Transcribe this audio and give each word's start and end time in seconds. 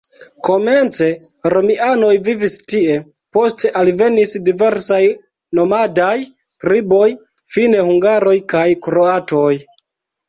Komence 0.45 1.07
romianoj 1.53 2.09
vivis 2.27 2.55
tie, 2.73 2.95
poste 3.37 3.71
alvenis 3.83 4.33
diversaj 4.47 5.01
nomadaj 5.61 6.11
triboj, 6.65 7.07
fine 7.59 7.87
hungaroj 7.91 8.37
kaj 8.55 8.69
kroatoj. 8.89 9.55